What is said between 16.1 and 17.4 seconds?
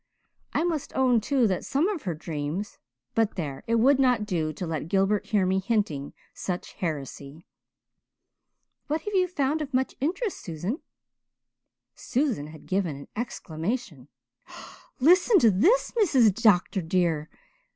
Dr. dear.